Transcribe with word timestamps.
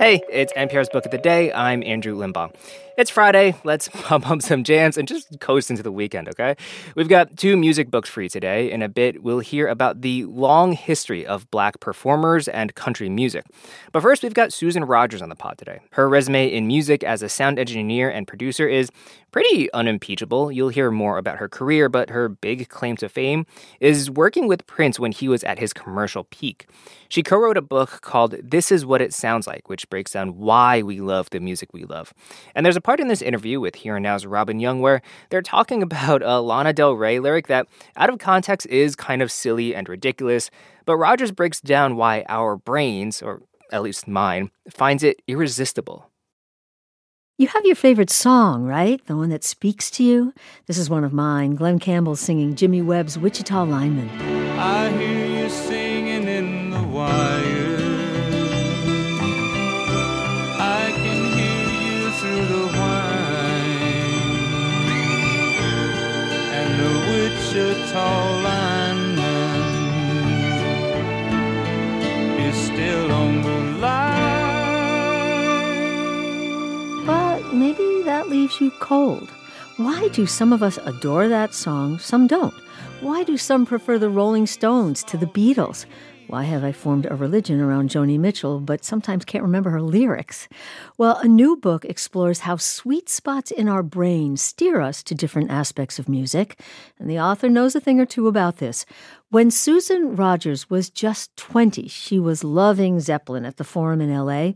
Hey, 0.00 0.22
it's 0.30 0.50
NPR's 0.54 0.88
Book 0.88 1.04
of 1.04 1.10
the 1.10 1.18
Day. 1.18 1.52
I'm 1.52 1.82
Andrew 1.82 2.16
Limbong. 2.16 2.54
It's 2.96 3.10
Friday. 3.10 3.54
Let's 3.64 3.88
pump 3.92 4.30
up 4.30 4.40
some 4.40 4.64
jams 4.64 4.96
and 4.96 5.06
just 5.06 5.40
coast 5.40 5.70
into 5.70 5.82
the 5.82 5.92
weekend, 5.92 6.26
okay? 6.28 6.56
We've 6.94 7.08
got 7.08 7.36
two 7.36 7.54
music 7.54 7.90
books 7.90 8.08
for 8.08 8.22
you 8.22 8.30
today. 8.30 8.70
In 8.70 8.80
a 8.80 8.88
bit, 8.88 9.22
we'll 9.22 9.40
hear 9.40 9.68
about 9.68 10.00
the 10.00 10.24
long 10.24 10.72
history 10.72 11.26
of 11.26 11.50
black 11.50 11.80
performers 11.80 12.48
and 12.48 12.74
country 12.74 13.10
music. 13.10 13.44
But 13.92 14.00
first, 14.02 14.22
we've 14.22 14.32
got 14.32 14.54
Susan 14.54 14.84
Rogers 14.86 15.20
on 15.20 15.28
the 15.28 15.34
pod 15.34 15.58
today. 15.58 15.80
Her 15.90 16.08
resume 16.08 16.46
in 16.46 16.66
music 16.66 17.04
as 17.04 17.22
a 17.22 17.28
sound 17.28 17.58
engineer 17.58 18.08
and 18.08 18.26
producer 18.26 18.66
is 18.66 18.90
pretty 19.32 19.70
unimpeachable. 19.72 20.50
You'll 20.50 20.70
hear 20.70 20.90
more 20.90 21.18
about 21.18 21.38
her 21.38 21.48
career, 21.48 21.90
but 21.90 22.08
her 22.10 22.28
big 22.28 22.68
claim 22.70 22.96
to 22.96 23.08
fame 23.08 23.46
is 23.80 24.10
working 24.10 24.48
with 24.48 24.66
Prince 24.66 24.98
when 24.98 25.12
he 25.12 25.28
was 25.28 25.44
at 25.44 25.58
his 25.58 25.72
commercial 25.72 26.24
peak. 26.24 26.66
She 27.08 27.22
co 27.22 27.36
wrote 27.36 27.56
a 27.56 27.62
book 27.62 28.00
called 28.02 28.36
This 28.42 28.70
Is 28.70 28.86
What 28.86 29.02
It 29.02 29.12
Sounds 29.12 29.46
Like, 29.46 29.68
which 29.68 29.89
breaks 29.90 30.12
down 30.12 30.38
why 30.38 30.82
we 30.82 31.00
love 31.00 31.28
the 31.30 31.40
music 31.40 31.72
we 31.72 31.84
love. 31.84 32.14
And 32.54 32.64
there's 32.64 32.76
a 32.76 32.80
part 32.80 33.00
in 33.00 33.08
this 33.08 33.20
interview 33.20 33.60
with 33.60 33.74
Here 33.74 33.96
and 33.96 34.02
Now's 34.04 34.24
Robin 34.24 34.60
Young 34.60 34.80
where 34.80 35.02
they're 35.28 35.42
talking 35.42 35.82
about 35.90 36.22
a 36.22 36.40
Lana 36.40 36.72
Del 36.72 36.94
Rey 36.94 37.18
lyric 37.18 37.48
that, 37.48 37.66
out 37.96 38.08
of 38.08 38.18
context, 38.18 38.66
is 38.68 38.96
kind 38.96 39.20
of 39.20 39.30
silly 39.30 39.74
and 39.74 39.88
ridiculous, 39.88 40.50
but 40.86 40.96
Rogers 40.96 41.32
breaks 41.32 41.60
down 41.60 41.96
why 41.96 42.24
our 42.28 42.56
brains, 42.56 43.20
or 43.20 43.42
at 43.70 43.82
least 43.82 44.08
mine, 44.08 44.50
finds 44.68 45.02
it 45.02 45.20
irresistible. 45.26 46.10
You 47.38 47.46
have 47.48 47.64
your 47.64 47.74
favorite 47.74 48.10
song, 48.10 48.64
right? 48.64 49.02
The 49.06 49.16
one 49.16 49.30
that 49.30 49.44
speaks 49.44 49.90
to 49.92 50.04
you? 50.04 50.34
This 50.66 50.76
is 50.76 50.90
one 50.90 51.04
of 51.04 51.14
mine. 51.14 51.54
Glen 51.54 51.78
Campbell 51.78 52.16
singing 52.16 52.54
Jimmy 52.54 52.82
Webb's 52.82 53.18
Wichita 53.18 53.64
Lineman. 53.64 54.10
That 78.20 78.28
leaves 78.28 78.60
you 78.60 78.70
cold. 78.80 79.30
Why 79.78 80.08
do 80.08 80.26
some 80.26 80.52
of 80.52 80.62
us 80.62 80.78
adore 80.84 81.26
that 81.28 81.54
song, 81.54 81.98
some 81.98 82.26
don't? 82.26 82.52
Why 83.00 83.24
do 83.24 83.38
some 83.38 83.64
prefer 83.64 83.98
the 83.98 84.10
Rolling 84.10 84.46
Stones 84.46 85.02
to 85.04 85.16
the 85.16 85.24
Beatles? 85.24 85.86
Why 86.26 86.42
have 86.42 86.62
I 86.62 86.70
formed 86.70 87.06
a 87.10 87.16
religion 87.16 87.62
around 87.62 87.88
Joni 87.88 88.18
Mitchell, 88.18 88.60
but 88.60 88.84
sometimes 88.84 89.24
can't 89.24 89.42
remember 89.42 89.70
her 89.70 89.80
lyrics? 89.80 90.48
Well, 90.98 91.16
a 91.16 91.26
new 91.26 91.56
book 91.56 91.86
explores 91.86 92.40
how 92.40 92.58
sweet 92.58 93.08
spots 93.08 93.50
in 93.50 93.70
our 93.70 93.82
brain 93.82 94.36
steer 94.36 94.82
us 94.82 95.02
to 95.04 95.14
different 95.14 95.50
aspects 95.50 95.98
of 95.98 96.06
music, 96.06 96.60
and 96.98 97.08
the 97.08 97.18
author 97.18 97.48
knows 97.48 97.74
a 97.74 97.80
thing 97.80 97.98
or 97.98 98.06
two 98.06 98.28
about 98.28 98.58
this. 98.58 98.84
When 99.32 99.52
Susan 99.52 100.16
Rogers 100.16 100.68
was 100.68 100.90
just 100.90 101.36
20, 101.36 101.86
she 101.86 102.18
was 102.18 102.42
loving 102.42 102.98
Zeppelin 102.98 103.44
at 103.44 103.58
the 103.58 103.64
Forum 103.64 104.00
in 104.00 104.12
LA, 104.12 104.54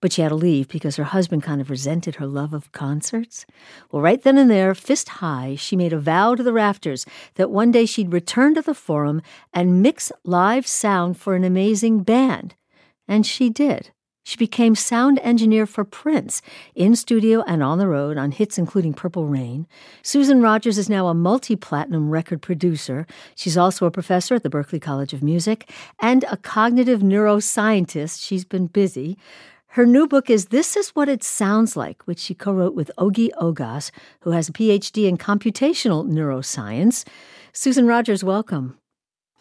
but 0.00 0.12
she 0.12 0.20
had 0.20 0.30
to 0.30 0.34
leave 0.34 0.66
because 0.66 0.96
her 0.96 1.04
husband 1.04 1.44
kind 1.44 1.60
of 1.60 1.70
resented 1.70 2.16
her 2.16 2.26
love 2.26 2.52
of 2.52 2.72
concerts. 2.72 3.46
Well, 3.92 4.02
right 4.02 4.20
then 4.20 4.36
and 4.36 4.50
there, 4.50 4.74
fist 4.74 5.08
high, 5.08 5.54
she 5.54 5.76
made 5.76 5.92
a 5.92 6.00
vow 6.00 6.34
to 6.34 6.42
the 6.42 6.52
rafters 6.52 7.06
that 7.36 7.52
one 7.52 7.70
day 7.70 7.86
she'd 7.86 8.12
return 8.12 8.56
to 8.56 8.62
the 8.62 8.74
Forum 8.74 9.22
and 9.54 9.80
mix 9.80 10.10
live 10.24 10.66
sound 10.66 11.16
for 11.16 11.36
an 11.36 11.44
amazing 11.44 12.02
band. 12.02 12.56
And 13.06 13.24
she 13.24 13.48
did. 13.48 13.92
She 14.26 14.36
became 14.36 14.74
sound 14.74 15.20
engineer 15.22 15.66
for 15.66 15.84
Prince, 15.84 16.42
in 16.74 16.96
studio 16.96 17.44
and 17.46 17.62
on 17.62 17.78
the 17.78 17.86
road 17.86 18.18
on 18.18 18.32
hits 18.32 18.58
including 18.58 18.92
Purple 18.92 19.28
Rain. 19.28 19.68
Susan 20.02 20.42
Rogers 20.42 20.78
is 20.78 20.90
now 20.90 21.06
a 21.06 21.14
multi 21.14 21.54
platinum 21.54 22.10
record 22.10 22.42
producer. 22.42 23.06
She's 23.36 23.56
also 23.56 23.86
a 23.86 23.90
professor 23.92 24.34
at 24.34 24.42
the 24.42 24.50
Berklee 24.50 24.82
College 24.82 25.12
of 25.12 25.22
Music 25.22 25.70
and 26.00 26.24
a 26.24 26.36
cognitive 26.36 27.02
neuroscientist. 27.02 28.20
She's 28.20 28.44
been 28.44 28.66
busy. 28.66 29.16
Her 29.68 29.86
new 29.86 30.08
book 30.08 30.28
is 30.28 30.46
This 30.46 30.76
Is 30.76 30.88
What 30.88 31.08
It 31.08 31.22
Sounds 31.22 31.76
Like, 31.76 32.02
which 32.08 32.18
she 32.18 32.34
co 32.34 32.52
wrote 32.52 32.74
with 32.74 32.90
Ogi 32.98 33.30
Ogas, 33.40 33.92
who 34.22 34.30
has 34.32 34.48
a 34.48 34.52
PhD 34.52 35.06
in 35.06 35.18
computational 35.18 36.04
neuroscience. 36.04 37.06
Susan 37.52 37.86
Rogers, 37.86 38.24
welcome. 38.24 38.76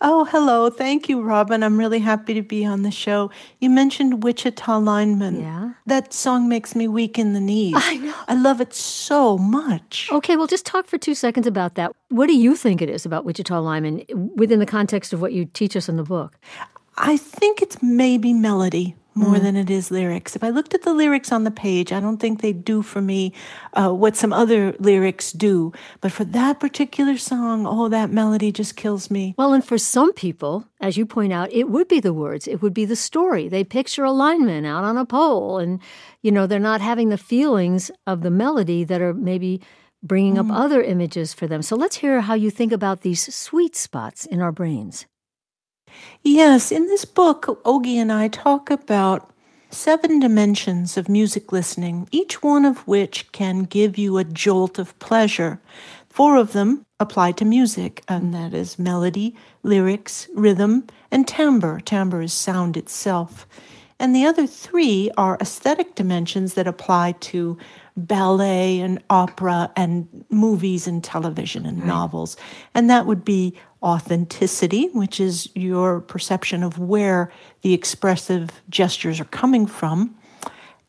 Oh, 0.01 0.25
hello. 0.25 0.69
Thank 0.69 1.07
you, 1.07 1.21
Robin. 1.21 1.63
I'm 1.63 1.77
really 1.77 1.99
happy 1.99 2.33
to 2.33 2.41
be 2.41 2.65
on 2.65 2.81
the 2.81 2.91
show. 2.91 3.31
You 3.59 3.69
mentioned 3.69 4.23
Wichita 4.23 4.77
Lineman. 4.79 5.39
Yeah. 5.39 5.73
That 5.85 6.13
song 6.13 6.49
makes 6.49 6.75
me 6.75 6.87
weak 6.87 7.17
in 7.17 7.33
the 7.33 7.39
knees. 7.39 7.75
I 7.77 7.97
know. 7.97 8.13
I 8.27 8.35
love 8.35 8.59
it 8.59 8.73
so 8.73 9.37
much. 9.37 10.09
Okay, 10.11 10.35
well, 10.35 10.47
just 10.47 10.65
talk 10.65 10.85
for 10.85 10.97
two 10.97 11.15
seconds 11.15 11.47
about 11.47 11.75
that. 11.75 11.93
What 12.09 12.27
do 12.27 12.35
you 12.35 12.55
think 12.55 12.81
it 12.81 12.89
is 12.89 13.05
about 13.05 13.23
Wichita 13.23 13.57
Lineman 13.59 14.03
within 14.35 14.59
the 14.59 14.65
context 14.65 15.13
of 15.13 15.21
what 15.21 15.31
you 15.31 15.45
teach 15.45 15.77
us 15.77 15.87
in 15.87 15.95
the 15.95 16.03
book? 16.03 16.37
I 16.97 17.17
think 17.17 17.61
it's 17.61 17.81
maybe 17.81 18.33
melody 18.33 18.95
more 19.15 19.35
mm. 19.35 19.41
than 19.41 19.55
it 19.55 19.69
is 19.69 19.91
lyrics. 19.91 20.35
If 20.35 20.43
I 20.43 20.49
looked 20.49 20.73
at 20.73 20.83
the 20.83 20.93
lyrics 20.93 21.31
on 21.31 21.45
the 21.45 21.51
page, 21.51 21.93
I 21.93 22.01
don't 22.01 22.17
think 22.17 22.41
they 22.41 22.51
do 22.51 22.81
for 22.81 23.01
me 23.01 23.33
uh, 23.73 23.91
what 23.91 24.17
some 24.17 24.33
other 24.33 24.75
lyrics 24.77 25.31
do. 25.31 25.71
But 26.01 26.11
for 26.11 26.25
that 26.25 26.59
particular 26.59 27.17
song, 27.17 27.65
oh, 27.65 27.87
that 27.87 28.11
melody 28.11 28.51
just 28.51 28.75
kills 28.75 29.09
me. 29.09 29.33
Well, 29.37 29.53
and 29.53 29.63
for 29.63 29.77
some 29.77 30.11
people, 30.13 30.67
as 30.81 30.97
you 30.97 31.05
point 31.05 31.31
out, 31.31 31.51
it 31.51 31.69
would 31.69 31.87
be 31.87 32.01
the 32.01 32.13
words, 32.13 32.47
it 32.47 32.61
would 32.61 32.73
be 32.73 32.85
the 32.85 32.95
story. 32.95 33.47
They 33.47 33.63
picture 33.63 34.03
a 34.03 34.11
lineman 34.11 34.65
out 34.65 34.83
on 34.83 34.97
a 34.97 35.05
pole, 35.05 35.59
and, 35.59 35.79
you 36.21 36.31
know, 36.31 36.45
they're 36.45 36.59
not 36.59 36.81
having 36.81 37.09
the 37.09 37.17
feelings 37.17 37.89
of 38.05 38.21
the 38.21 38.31
melody 38.31 38.83
that 38.83 39.01
are 39.01 39.13
maybe 39.13 39.61
bringing 40.03 40.35
mm. 40.35 40.51
up 40.51 40.55
other 40.55 40.81
images 40.81 41.33
for 41.33 41.47
them. 41.47 41.61
So 41.61 41.75
let's 41.75 41.95
hear 41.95 42.21
how 42.21 42.33
you 42.33 42.51
think 42.51 42.73
about 42.73 43.01
these 43.01 43.33
sweet 43.33 43.75
spots 43.75 44.25
in 44.25 44.41
our 44.41 44.51
brains. 44.51 45.05
Yes, 46.23 46.71
in 46.71 46.87
this 46.87 47.05
book, 47.05 47.61
Ogi 47.63 47.95
and 47.97 48.11
I 48.11 48.27
talk 48.27 48.71
about 48.71 49.29
seven 49.69 50.19
dimensions 50.19 50.97
of 50.97 51.07
music 51.07 51.51
listening, 51.51 52.07
each 52.11 52.41
one 52.41 52.65
of 52.65 52.87
which 52.87 53.31
can 53.31 53.63
give 53.63 53.97
you 53.97 54.17
a 54.17 54.23
jolt 54.23 54.79
of 54.79 54.97
pleasure. 54.99 55.61
Four 56.09 56.37
of 56.37 56.53
them 56.53 56.85
apply 56.99 57.33
to 57.33 57.45
music, 57.45 58.03
and 58.07 58.33
that 58.33 58.53
is 58.53 58.79
melody, 58.79 59.35
lyrics, 59.63 60.27
rhythm, 60.33 60.87
and 61.11 61.27
timbre. 61.27 61.79
Timbre 61.81 62.21
is 62.21 62.33
sound 62.33 62.75
itself. 62.75 63.45
And 63.99 64.15
the 64.15 64.25
other 64.25 64.47
three 64.47 65.11
are 65.17 65.37
aesthetic 65.39 65.95
dimensions 65.95 66.55
that 66.55 66.67
apply 66.67 67.13
to 67.19 67.57
ballet 67.97 68.79
and 68.79 69.01
opera 69.09 69.71
and 69.75 70.25
movies 70.29 70.87
and 70.87 71.03
television 71.03 71.65
and 71.65 71.85
novels. 71.85 72.35
And 72.73 72.89
that 72.89 73.05
would 73.05 73.23
be 73.23 73.57
authenticity, 73.81 74.89
which 74.93 75.19
is 75.19 75.49
your 75.55 76.01
perception 76.01 76.63
of 76.63 76.77
where 76.77 77.31
the 77.61 77.73
expressive 77.73 78.49
gestures 78.69 79.19
are 79.19 79.25
coming 79.25 79.65
from, 79.65 80.15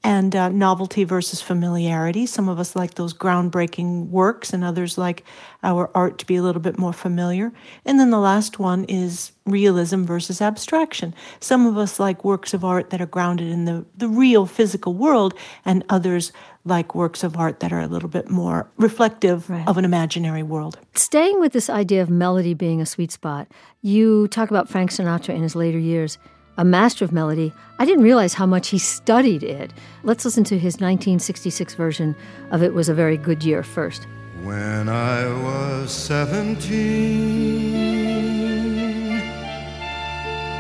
and 0.06 0.36
uh, 0.36 0.48
novelty 0.50 1.02
versus 1.02 1.42
familiarity. 1.42 2.26
Some 2.26 2.48
of 2.48 2.60
us 2.60 2.76
like 2.76 2.94
those 2.94 3.12
groundbreaking 3.12 4.08
works, 4.08 4.52
and 4.52 4.62
others 4.62 4.96
like 4.96 5.24
our 5.64 5.90
art 5.96 6.18
to 6.18 6.26
be 6.26 6.36
a 6.36 6.42
little 6.42 6.62
bit 6.62 6.78
more 6.78 6.92
familiar. 6.92 7.52
And 7.84 7.98
then 7.98 8.10
the 8.10 8.20
last 8.20 8.60
one 8.60 8.84
is 8.84 9.32
realism 9.46 10.04
versus 10.04 10.40
abstraction. 10.40 11.12
Some 11.40 11.66
of 11.66 11.76
us 11.76 11.98
like 11.98 12.24
works 12.24 12.54
of 12.54 12.64
art 12.64 12.90
that 12.90 13.00
are 13.00 13.06
grounded 13.06 13.48
in 13.48 13.64
the, 13.64 13.84
the 13.96 14.06
real 14.08 14.46
physical 14.46 14.94
world, 14.94 15.34
and 15.64 15.82
others 15.88 16.30
like 16.64 16.94
works 16.94 17.24
of 17.24 17.36
art 17.36 17.58
that 17.58 17.72
are 17.72 17.80
a 17.80 17.88
little 17.88 18.08
bit 18.08 18.30
more 18.30 18.70
reflective 18.76 19.50
right. 19.50 19.66
of 19.66 19.76
an 19.76 19.84
imaginary 19.84 20.44
world. 20.44 20.78
Staying 20.94 21.40
with 21.40 21.52
this 21.52 21.68
idea 21.68 22.00
of 22.00 22.08
melody 22.08 22.54
being 22.54 22.80
a 22.80 22.86
sweet 22.86 23.10
spot, 23.10 23.48
you 23.82 24.28
talk 24.28 24.50
about 24.50 24.68
Frank 24.68 24.92
Sinatra 24.92 25.34
in 25.34 25.42
his 25.42 25.56
later 25.56 25.80
years, 25.80 26.16
a 26.56 26.64
master 26.64 27.04
of 27.04 27.12
melody. 27.12 27.52
I 27.78 27.84
didn't 27.84 28.04
realize 28.04 28.34
how 28.34 28.46
much 28.46 28.68
he 28.68 28.78
studied 28.78 29.42
it. 29.42 29.72
Let's 30.02 30.24
listen 30.24 30.44
to 30.44 30.58
his 30.58 30.74
1966 30.74 31.74
version 31.74 32.16
of 32.50 32.62
It 32.62 32.72
Was 32.72 32.88
a 32.88 32.94
Very 32.94 33.16
Good 33.16 33.44
Year 33.44 33.62
first. 33.62 34.06
When 34.42 34.88
I 34.88 35.26
was 35.42 35.92
17, 35.92 36.66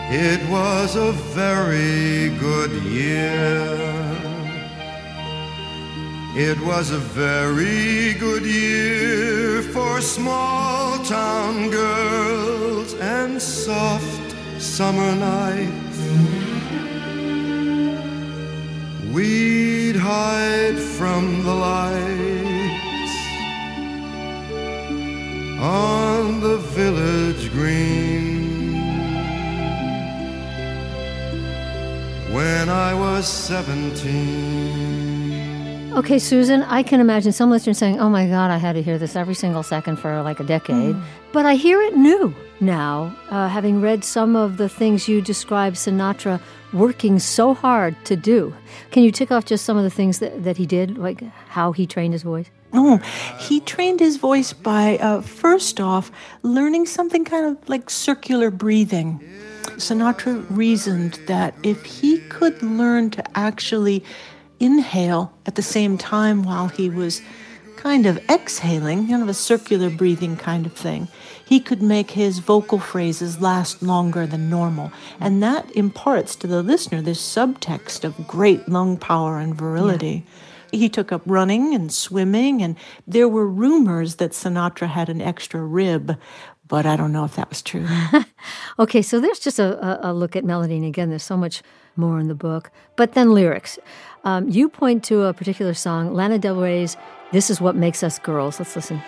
it 0.08 0.50
was 0.50 0.96
a 0.96 1.12
very 1.12 2.36
good 2.38 2.72
year. 2.84 3.96
It 6.38 6.60
was 6.60 6.90
a 6.90 6.98
very 6.98 8.12
good 8.14 8.44
year 8.44 9.62
for 9.62 10.02
small 10.02 11.02
town 11.04 11.70
girls 11.70 12.92
and 12.94 13.40
soft 13.40 14.34
summer 14.60 15.14
nights. 15.14 15.85
We'd 19.16 19.96
hide 19.96 20.78
from 20.78 21.42
the 21.42 21.54
lights 21.54 23.16
on 25.58 26.40
the 26.40 26.58
village 26.58 27.50
green. 27.50 27.96
when 32.36 32.68
I 32.68 32.92
was 32.92 33.26
17. 33.26 34.95
Okay, 35.96 36.18
Susan, 36.18 36.62
I 36.64 36.82
can 36.82 37.00
imagine 37.00 37.32
some 37.32 37.48
listeners 37.48 37.78
saying, 37.78 38.00
oh 38.00 38.10
my 38.10 38.26
God, 38.26 38.50
I 38.50 38.58
had 38.58 38.74
to 38.74 38.82
hear 38.82 38.98
this 38.98 39.16
every 39.16 39.34
single 39.34 39.62
second 39.62 39.96
for 39.96 40.20
like 40.20 40.38
a 40.38 40.44
decade. 40.44 40.94
But 41.32 41.46
I 41.46 41.54
hear 41.54 41.80
it 41.80 41.96
new 41.96 42.34
now, 42.60 43.16
uh, 43.30 43.48
having 43.48 43.80
read 43.80 44.04
some 44.04 44.36
of 44.36 44.58
the 44.58 44.68
things 44.68 45.08
you 45.08 45.22
describe 45.22 45.72
Sinatra 45.72 46.38
working 46.74 47.18
so 47.18 47.54
hard 47.54 47.96
to 48.04 48.14
do. 48.14 48.54
Can 48.90 49.04
you 49.04 49.10
tick 49.10 49.32
off 49.32 49.46
just 49.46 49.64
some 49.64 49.78
of 49.78 49.84
the 49.84 49.90
things 49.90 50.18
that, 50.18 50.44
that 50.44 50.58
he 50.58 50.66
did, 50.66 50.98
like 50.98 51.22
how 51.48 51.72
he 51.72 51.86
trained 51.86 52.12
his 52.12 52.22
voice? 52.22 52.50
Oh, 52.74 52.98
he 53.38 53.60
trained 53.60 54.00
his 54.00 54.18
voice 54.18 54.52
by, 54.52 54.98
uh, 54.98 55.22
first 55.22 55.80
off, 55.80 56.10
learning 56.42 56.84
something 56.84 57.24
kind 57.24 57.46
of 57.46 57.68
like 57.70 57.88
circular 57.88 58.50
breathing. 58.50 59.18
Sinatra 59.76 60.44
reasoned 60.50 61.18
that 61.26 61.54
if 61.62 61.86
he 61.86 62.18
could 62.28 62.62
learn 62.62 63.10
to 63.10 63.24
actually 63.38 64.04
inhale 64.60 65.32
at 65.46 65.54
the 65.54 65.62
same 65.62 65.98
time 65.98 66.42
while 66.42 66.68
he 66.68 66.90
was 66.90 67.22
kind 67.76 68.06
of 68.06 68.18
exhaling, 68.28 69.06
kind 69.08 69.22
of 69.22 69.28
a 69.28 69.34
circular 69.34 69.90
breathing 69.90 70.36
kind 70.36 70.66
of 70.66 70.72
thing, 70.72 71.08
he 71.44 71.60
could 71.60 71.82
make 71.82 72.10
his 72.10 72.40
vocal 72.40 72.78
phrases 72.78 73.40
last 73.40 73.82
longer 73.82 74.26
than 74.26 74.50
normal. 74.50 74.90
And 75.20 75.42
that 75.42 75.70
imparts 75.76 76.34
to 76.36 76.46
the 76.46 76.62
listener 76.62 77.00
this 77.00 77.20
subtext 77.20 78.02
of 78.02 78.26
great 78.26 78.68
lung 78.68 78.96
power 78.96 79.38
and 79.38 79.54
virility. 79.54 80.24
He 80.72 80.88
took 80.88 81.12
up 81.12 81.22
running 81.26 81.74
and 81.74 81.92
swimming, 81.92 82.60
and 82.60 82.76
there 83.06 83.28
were 83.28 83.46
rumors 83.46 84.16
that 84.16 84.32
Sinatra 84.32 84.88
had 84.88 85.08
an 85.08 85.20
extra 85.20 85.62
rib, 85.62 86.18
but 86.66 86.86
I 86.86 86.96
don't 86.96 87.12
know 87.12 87.24
if 87.24 87.36
that 87.36 87.48
was 87.48 87.62
true. 87.62 87.86
Okay, 88.78 89.00
so 89.00 89.20
there's 89.20 89.38
just 89.38 89.58
a, 89.58 90.06
a, 90.06 90.10
a 90.10 90.12
look 90.12 90.36
at 90.36 90.44
melody, 90.44 90.76
and 90.76 90.84
again, 90.84 91.08
there's 91.08 91.22
so 91.22 91.36
much 91.36 91.62
more 91.96 92.18
in 92.18 92.28
the 92.28 92.34
book. 92.34 92.70
But 92.94 93.12
then 93.12 93.32
lyrics. 93.32 93.78
Um, 94.26 94.48
you 94.48 94.68
point 94.68 95.04
to 95.04 95.22
a 95.22 95.32
particular 95.32 95.72
song, 95.72 96.12
Lana 96.12 96.40
Del 96.40 96.56
Rey's 96.56 96.96
This 97.30 97.48
Is 97.48 97.60
What 97.60 97.76
Makes 97.76 98.02
Us 98.02 98.18
Girls. 98.18 98.58
Let's 98.58 98.74
listen. 98.74 99.00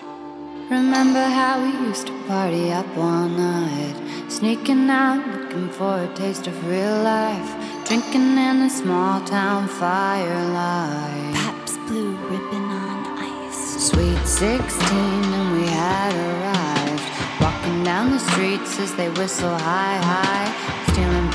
Remember 0.70 1.24
how 1.24 1.60
we 1.60 1.72
used 1.88 2.06
to 2.06 2.12
party 2.28 2.70
up 2.70 2.86
all 2.96 3.28
night, 3.28 3.96
sneaking 4.28 4.88
out, 4.88 5.26
looking 5.26 5.70
for 5.70 6.04
a 6.04 6.14
taste 6.14 6.46
of 6.46 6.54
real 6.68 7.02
life, 7.02 7.50
drinking 7.88 8.38
in 8.38 8.60
the 8.60 8.68
small 8.68 9.20
town 9.26 9.66
firelight. 9.66 11.34
Pabst 11.34 11.80
blue 11.88 12.14
ribbon 12.30 12.70
on 12.70 13.18
ice. 13.18 13.90
Sweet 13.90 14.24
16, 14.24 14.70
and 14.88 15.60
we 15.60 15.66
had 15.66 16.14
arrived. 16.14 17.42
Walking 17.42 17.82
down 17.82 18.12
the 18.12 18.20
streets 18.20 18.78
as 18.78 18.94
they 18.94 19.10
whistle 19.10 19.58
high, 19.58 19.96
high. 19.96 20.67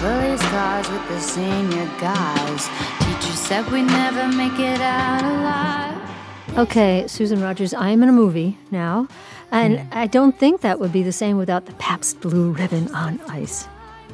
Police 0.03 0.41
cars 0.50 0.89
with 0.89 1.07
the 1.07 1.19
senior 1.21 1.85
guys. 1.97 2.67
Teacher 3.00 3.38
said 3.38 3.71
we'd 3.71 3.83
never 3.83 4.27
make 4.27 4.59
it 4.59 4.81
out 4.81 5.23
alive. 5.23 6.57
Okay, 6.57 7.05
Susan 7.07 7.41
Rogers, 7.41 7.73
I 7.73 7.88
am 7.91 8.03
in 8.03 8.09
a 8.09 8.11
movie 8.11 8.57
now, 8.69 9.07
and 9.50 9.77
mm. 9.77 9.88
I 9.94 10.07
don't 10.07 10.38
think 10.38 10.59
that 10.59 10.81
would 10.81 10.91
be 10.91 11.03
the 11.03 11.13
same 11.13 11.38
without 11.38 11.67
the 11.67 11.73
Pabst 11.75 12.19
Blue 12.19 12.51
Ribbon 12.51 12.94
on 12.94 13.21
ice. 13.29 13.65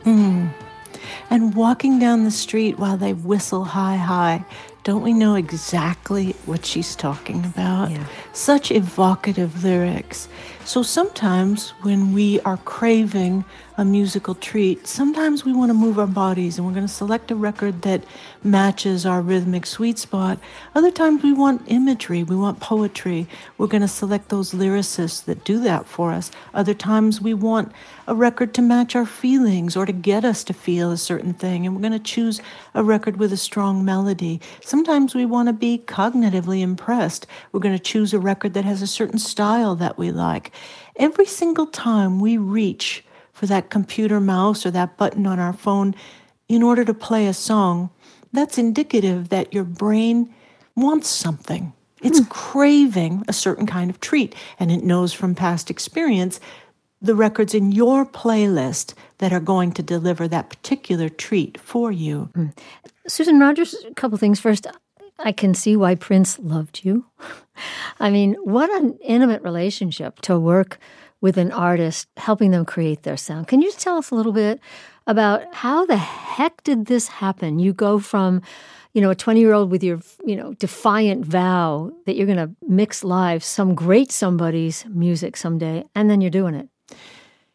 Mm. 0.03 0.53
and 1.31 1.56
walking 1.56 1.97
down 1.97 2.24
the 2.24 2.30
street 2.30 2.77
while 2.77 2.95
they 2.95 3.13
whistle 3.13 3.63
high, 3.63 3.97
high. 3.97 4.45
Don't 4.83 5.01
we 5.01 5.12
know 5.12 5.33
exactly 5.33 6.35
what 6.45 6.68
she's 6.68 6.95
talking 6.95 7.44
about? 7.45 7.89
Yeah. 7.89 8.06
Such 8.34 8.72
evocative 8.72 9.64
lyrics. 9.64 10.28
So 10.66 10.84
sometimes 10.84 11.72
when 11.81 12.14
we 12.14 12.40
are 12.42 12.58
craving 12.58 13.44
a 13.78 13.84
musical 13.84 14.36
treat, 14.36 14.86
sometimes 14.86 15.44
we 15.44 15.52
want 15.52 15.72
to 15.72 15.74
move 15.74 15.98
our 15.98 16.06
bodies 16.06 16.58
and 16.58 16.68
we're 16.68 16.74
going 16.74 16.86
to 16.86 16.94
select 16.94 17.31
a 17.31 17.36
record 17.36 17.81
that 17.81 18.04
matches 18.44 19.06
our 19.06 19.22
rhythmic 19.22 19.66
sweet 19.66 19.98
spot. 19.98 20.38
Other 20.76 20.92
times 20.92 21.24
we 21.24 21.34
want 21.34 21.64
imagery, 21.68 22.24
we 22.24 22.36
want 22.36 22.60
poetry. 22.60 23.28
We're 23.58 23.68
going 23.68 23.81
to 23.81 23.88
select 23.88 24.30
those 24.30 24.52
lyricists 24.52 25.26
that 25.26 25.44
do 25.44 25.60
that 25.62 25.88
for 25.88 26.12
us. 26.12 26.30
Other 26.54 26.76
times 26.76 27.20
we 27.20 27.34
want 27.34 27.72
a 28.06 28.14
record 28.14 28.54
to 28.56 28.62
match 28.62 28.96
our 28.96 29.06
feelings 29.06 29.76
or 29.76 29.86
to 29.86 29.94
get 29.94 30.26
us 30.26 30.44
to 30.44 30.54
feel 30.54 30.92
a 30.92 30.98
certain 30.98 31.34
thing, 31.34 31.66
and 31.66 31.76
we're 31.76 31.81
going 31.81 31.94
to 31.94 32.00
choose 32.00 32.42
a 32.74 32.84
record 32.84 33.18
with 33.18 33.31
a 33.31 33.38
strong 33.38 33.86
melody. 33.86 34.42
Sometimes 34.62 35.16
we 35.16 35.26
want 35.26 35.48
to 35.48 35.54
be 35.54 35.84
cognitively 35.86 36.62
impressed. 36.62 37.28
We're 37.52 37.60
going 37.60 37.78
to 37.78 37.84
choose 37.84 38.14
a 38.14 38.19
record 38.19 38.54
that 38.54 38.66
has 38.66 38.81
a 38.81 38.88
certain 38.88 39.19
style 39.19 39.75
that 39.75 39.98
we 39.98 40.12
like. 40.12 40.51
Every 40.95 41.25
single 41.25 41.68
time 41.68 42.19
we 42.19 42.38
reach 42.38 43.04
for 43.33 43.45
that 43.48 43.69
computer 43.69 44.19
mouse 44.19 44.66
or 44.66 44.71
that 44.71 44.98
button 44.98 45.25
on 45.25 45.39
our 45.39 45.54
phone 45.54 45.95
in 46.48 46.63
order 46.63 46.83
to 46.83 46.94
play 46.94 47.27
a 47.27 47.33
song, 47.33 47.89
that's 48.33 48.57
indicative 48.57 49.30
that 49.30 49.54
your 49.54 49.63
brain 49.63 50.33
wants 50.75 51.07
something. 51.07 51.74
It's 52.01 52.19
hmm. 52.19 52.25
craving 52.25 53.24
a 53.27 53.33
certain 53.33 53.66
kind 53.66 53.89
of 53.89 54.00
treat, 54.00 54.36
and 54.60 54.71
it 54.71 54.83
knows 54.83 55.13
from 55.13 55.36
past 55.36 55.69
experience 55.69 56.39
the 57.01 57.16
records 57.16 57.54
in 57.54 57.71
your 57.71 58.06
playlist 58.06 58.94
that 59.19 59.31
are 59.31 59.39
going 59.39 59.71
to 59.74 59.83
deliver 59.83 60.27
that 60.27 60.50
particular 60.50 61.07
treat 61.10 61.60
for 61.60 61.92
you. 61.92 62.30
Hmm. 62.36 62.48
Susan 63.07 63.39
Rogers, 63.39 63.74
a 63.89 63.94
couple 63.94 64.18
things. 64.18 64.39
First, 64.39 64.68
I 65.18 65.31
can 65.31 65.54
see 65.54 65.75
why 65.75 65.95
Prince 65.95 66.39
loved 66.39 66.81
you. 66.83 67.06
I 68.00 68.09
mean, 68.09 68.35
what 68.44 68.69
an 68.81 68.97
intimate 69.01 69.41
relationship 69.41 70.19
to 70.21 70.39
work 70.39 70.79
with 71.21 71.38
an 71.38 71.51
artist, 71.51 72.07
helping 72.17 72.51
them 72.51 72.65
create 72.65 73.03
their 73.03 73.17
sound. 73.17 73.47
Can 73.47 73.61
you 73.61 73.71
tell 73.73 73.97
us 73.97 74.11
a 74.11 74.15
little 74.15 74.31
bit 74.31 74.59
about 75.06 75.53
how 75.53 75.85
the 75.85 75.97
heck 75.97 76.63
did 76.63 76.85
this 76.85 77.07
happen? 77.07 77.59
You 77.59 77.73
go 77.73 78.00
from, 78.00 78.41
you 78.94 79.01
know, 79.01 79.09
a 79.09 79.15
20 79.15 79.39
year 79.39 79.53
old 79.53 79.69
with 79.69 79.83
your, 79.83 80.00
you 80.25 80.35
know, 80.35 80.53
defiant 80.53 81.25
vow 81.25 81.91
that 82.06 82.15
you're 82.15 82.25
going 82.25 82.38
to 82.38 82.51
mix 82.67 83.03
live 83.03 83.44
some 83.44 83.75
great 83.75 84.11
somebody's 84.11 84.85
music 84.85 85.35
someday, 85.35 85.83
and 85.94 86.09
then 86.09 86.21
you're 86.21 86.29
doing 86.29 86.56
it. 86.56 86.69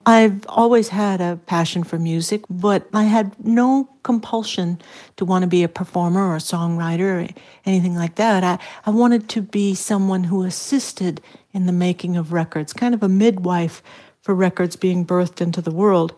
I've 0.07 0.45
always 0.49 0.89
had 0.89 1.21
a 1.21 1.39
passion 1.47 1.83
for 1.83 1.99
music, 1.99 2.45
but 2.51 2.87
I 2.93 3.05
had 3.05 3.33
no 3.45 3.89
compulsion 4.03 4.81
to 5.17 5.25
want 5.25 5.43
to 5.43 5.47
be 5.47 5.63
a 5.63 5.69
performer 5.69 6.29
or 6.29 6.37
a 6.37 6.41
songwriter 6.41 7.25
or 7.25 7.35
anything 7.65 7.95
like 7.95 8.17
that. 8.17 8.45
I, 8.45 8.59
I 8.85 8.91
wanted 8.91 9.29
to 9.31 9.41
be 9.41 9.75
someone 9.75 10.25
who 10.25 10.43
assisted 10.43 11.23
in 11.53 11.65
the 11.67 11.73
making 11.73 12.17
of 12.17 12.33
records, 12.33 12.75
kind 12.75 12.95
of 12.95 13.03
a 13.03 13.09
midwife 13.09 13.83
for 14.21 14.35
records 14.35 14.77
being 14.77 15.07
birthed 15.07 15.41
into 15.41 15.63
the 15.63 15.71
world. 15.71 16.15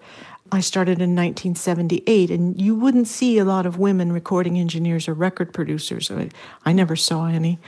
I 0.50 0.60
started 0.60 1.00
in 1.00 1.14
1978, 1.14 2.30
and 2.30 2.60
you 2.60 2.74
wouldn't 2.74 3.08
see 3.08 3.38
a 3.38 3.44
lot 3.44 3.66
of 3.66 3.78
women 3.78 4.12
recording 4.12 4.58
engineers 4.58 5.08
or 5.08 5.14
record 5.14 5.52
producers. 5.52 6.10
I, 6.10 6.30
I 6.64 6.72
never 6.72 6.96
saw 6.96 7.26
any. 7.26 7.58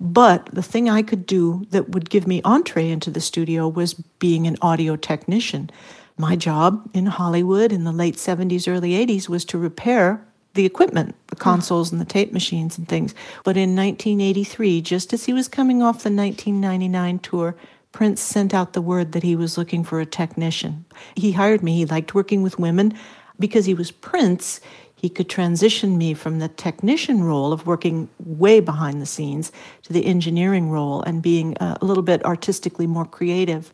But 0.00 0.46
the 0.52 0.62
thing 0.62 0.88
I 0.88 1.02
could 1.02 1.26
do 1.26 1.66
that 1.70 1.90
would 1.90 2.10
give 2.10 2.26
me 2.26 2.40
entree 2.44 2.88
into 2.88 3.10
the 3.10 3.20
studio 3.20 3.68
was 3.68 3.94
being 3.94 4.46
an 4.46 4.56
audio 4.62 4.96
technician. 4.96 5.70
My 6.16 6.36
job 6.36 6.88
in 6.94 7.06
Hollywood 7.06 7.72
in 7.72 7.84
the 7.84 7.92
late 7.92 8.16
70s, 8.16 8.72
early 8.72 8.92
80s 8.92 9.28
was 9.28 9.44
to 9.46 9.58
repair 9.58 10.24
the 10.54 10.66
equipment, 10.66 11.14
the 11.28 11.36
hmm. 11.36 11.42
consoles 11.42 11.92
and 11.92 12.00
the 12.00 12.04
tape 12.04 12.32
machines 12.32 12.78
and 12.78 12.88
things. 12.88 13.14
But 13.44 13.56
in 13.56 13.74
1983, 13.76 14.82
just 14.82 15.12
as 15.12 15.24
he 15.24 15.32
was 15.32 15.48
coming 15.48 15.82
off 15.82 16.02
the 16.02 16.10
1999 16.10 17.18
tour, 17.20 17.56
Prince 17.92 18.20
sent 18.20 18.54
out 18.54 18.72
the 18.72 18.82
word 18.82 19.12
that 19.12 19.22
he 19.22 19.34
was 19.34 19.58
looking 19.58 19.82
for 19.82 20.00
a 20.00 20.06
technician. 20.06 20.84
He 21.16 21.32
hired 21.32 21.62
me. 21.62 21.76
He 21.76 21.86
liked 21.86 22.14
working 22.14 22.42
with 22.42 22.58
women. 22.58 22.94
Because 23.40 23.66
he 23.66 23.74
was 23.74 23.92
Prince, 23.92 24.60
he 25.00 25.08
could 25.08 25.28
transition 25.28 25.96
me 25.96 26.12
from 26.12 26.40
the 26.40 26.48
technician 26.48 27.22
role 27.22 27.52
of 27.52 27.66
working 27.66 28.08
way 28.18 28.58
behind 28.58 29.00
the 29.00 29.06
scenes 29.06 29.52
to 29.84 29.92
the 29.92 30.04
engineering 30.04 30.70
role 30.70 31.02
and 31.02 31.22
being 31.22 31.56
uh, 31.58 31.78
a 31.80 31.84
little 31.84 32.02
bit 32.02 32.24
artistically 32.24 32.86
more 32.86 33.04
creative. 33.06 33.72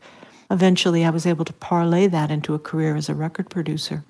Eventually, 0.50 1.02
I 1.02 1.10
was 1.10 1.24
able 1.24 1.46
to 1.46 1.52
parlay 1.54 2.06
that 2.08 2.30
into 2.30 2.52
a 2.52 2.58
career 2.58 2.94
as 2.94 3.08
a 3.08 3.14
record 3.14 3.48
producer. 3.48 4.04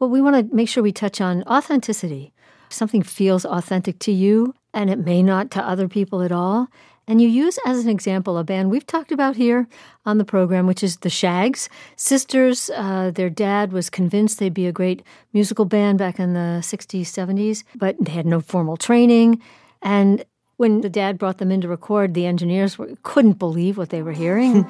Well, 0.00 0.08
we 0.08 0.22
want 0.22 0.36
to 0.48 0.54
make 0.56 0.68
sure 0.70 0.82
we 0.82 0.92
touch 0.92 1.20
on 1.20 1.42
authenticity. 1.44 2.32
Something 2.70 3.02
feels 3.02 3.44
authentic 3.44 3.98
to 4.00 4.12
you 4.12 4.54
and 4.72 4.88
it 4.88 4.98
may 4.98 5.22
not 5.22 5.50
to 5.52 5.62
other 5.62 5.88
people 5.88 6.22
at 6.22 6.32
all. 6.32 6.68
And 7.06 7.20
you 7.20 7.28
use 7.28 7.58
as 7.66 7.84
an 7.84 7.90
example 7.90 8.38
a 8.38 8.44
band 8.44 8.70
we've 8.70 8.86
talked 8.86 9.12
about 9.12 9.36
here 9.36 9.68
on 10.06 10.18
the 10.18 10.24
program, 10.24 10.66
which 10.66 10.82
is 10.82 10.98
the 10.98 11.10
Shaggs. 11.10 11.68
Sisters, 11.96 12.70
uh, 12.74 13.10
their 13.10 13.28
dad 13.28 13.72
was 13.72 13.90
convinced 13.90 14.38
they'd 14.38 14.54
be 14.54 14.66
a 14.66 14.72
great 14.72 15.02
musical 15.32 15.64
band 15.66 15.98
back 15.98 16.18
in 16.18 16.32
the 16.32 16.60
60s, 16.62 17.02
70s, 17.02 17.64
but 17.74 17.96
they 18.00 18.12
had 18.12 18.26
no 18.26 18.40
formal 18.40 18.76
training. 18.76 19.42
And 19.82 20.24
when 20.56 20.80
the 20.80 20.88
dad 20.88 21.18
brought 21.18 21.38
them 21.38 21.50
in 21.50 21.60
to 21.60 21.68
record, 21.68 22.14
the 22.14 22.26
engineers 22.26 22.78
were, 22.78 22.90
couldn't 23.02 23.38
believe 23.38 23.76
what 23.76 23.90
they 23.90 24.02
were 24.02 24.12
hearing. 24.12 24.66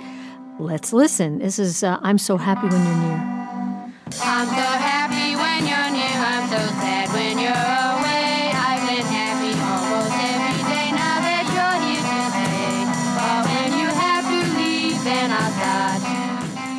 Let's 0.58 0.92
listen. 0.92 1.38
This 1.38 1.58
is 1.58 1.82
uh, 1.82 1.98
I'm 2.02 2.18
So 2.18 2.36
Happy 2.36 2.68
When 2.68 2.84
You're 2.84 2.96
Near. 2.96 4.83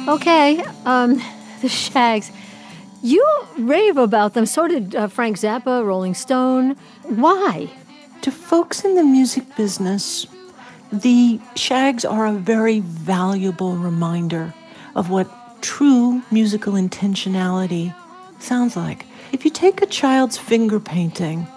Okay, 0.08 0.64
um, 0.86 1.16
the 1.62 1.70
Shaggs. 1.70 2.32
You 3.02 3.26
rave 3.58 3.98
about 3.98 4.34
them. 4.34 4.46
So 4.46 4.68
did 4.68 4.96
uh, 4.96 5.08
Frank 5.08 5.38
Zappa, 5.38 5.86
Rolling 5.86 6.14
Stone. 6.14 6.76
Why? 7.04 7.72
To 8.22 8.32
folks 8.32 8.84
in 8.84 8.96
the 8.96 9.04
music 9.04 9.44
business, 9.56 10.28
the 10.92 11.40
shaggs 11.56 12.06
are 12.06 12.26
a 12.26 12.34
very 12.34 12.80
valuable 12.80 13.76
reminder 13.78 14.54
of 14.96 15.10
what 15.10 15.30
true 15.62 16.22
musical 16.32 16.74
intentionality 16.74 17.94
sounds 18.40 18.76
like. 18.76 19.06
If 19.32 19.44
you 19.44 19.52
take 19.52 19.82
a 19.82 19.88
child's 19.88 20.38
finger 20.38 20.80
painting, 20.80 21.48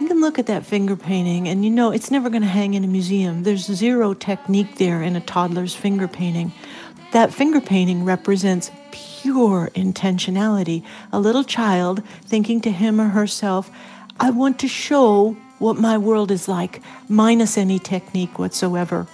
you 0.00 0.08
can 0.08 0.20
look 0.20 0.38
at 0.38 0.46
that 0.46 0.66
finger 0.66 0.96
painting 0.96 1.48
and 1.48 1.64
you 1.64 1.70
know 1.70 1.90
it's 1.90 2.10
never 2.10 2.28
going 2.28 2.42
to 2.42 2.48
hang 2.48 2.74
in 2.74 2.84
a 2.84 2.88
museum. 2.88 3.44
There's 3.44 3.64
zero 3.64 4.12
technique 4.14 4.76
there 4.76 5.02
in 5.02 5.16
a 5.16 5.20
toddler's 5.20 5.74
finger 5.74 6.06
painting. 6.06 6.52
That 7.16 7.32
finger 7.32 7.62
painting 7.62 8.04
represents 8.04 8.70
pure 8.90 9.70
intentionality. 9.74 10.82
A 11.14 11.18
little 11.18 11.44
child 11.44 12.02
thinking 12.26 12.60
to 12.60 12.70
him 12.70 13.00
or 13.00 13.08
herself, 13.08 13.70
I 14.20 14.28
want 14.28 14.58
to 14.58 14.68
show 14.68 15.34
what 15.58 15.78
my 15.78 15.96
world 15.96 16.30
is 16.30 16.46
like, 16.46 16.82
minus 17.08 17.56
any 17.56 17.78
technique 17.78 18.38
whatsoever. 18.38 19.06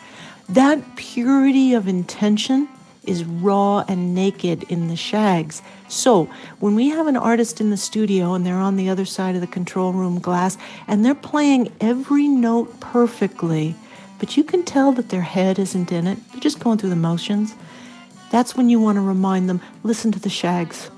That 0.48 0.96
purity 0.96 1.74
of 1.74 1.86
intention 1.86 2.68
is 3.04 3.24
raw 3.24 3.84
and 3.86 4.16
naked 4.16 4.64
in 4.64 4.88
the 4.88 4.96
shaggs. 4.96 5.62
So, 5.86 6.28
when 6.58 6.74
we 6.74 6.88
have 6.88 7.06
an 7.06 7.16
artist 7.16 7.60
in 7.60 7.70
the 7.70 7.76
studio 7.76 8.34
and 8.34 8.44
they're 8.44 8.56
on 8.56 8.74
the 8.74 8.88
other 8.88 9.04
side 9.04 9.36
of 9.36 9.40
the 9.40 9.46
control 9.46 9.92
room 9.92 10.18
glass 10.18 10.58
and 10.88 11.04
they're 11.04 11.14
playing 11.14 11.70
every 11.80 12.26
note 12.26 12.80
perfectly, 12.80 13.76
but 14.18 14.36
you 14.36 14.42
can 14.42 14.64
tell 14.64 14.90
that 14.90 15.10
their 15.10 15.22
head 15.22 15.60
isn't 15.60 15.92
in 15.92 16.08
it, 16.08 16.18
they're 16.32 16.40
just 16.40 16.58
going 16.58 16.78
through 16.78 16.90
the 16.90 16.96
motions, 16.96 17.54
that's 18.32 18.56
when 18.56 18.68
you 18.68 18.80
want 18.80 18.96
to 18.96 19.02
remind 19.02 19.48
them 19.48 19.60
listen 19.84 20.10
to 20.10 20.18
the 20.18 20.30
shaggs. 20.30 20.90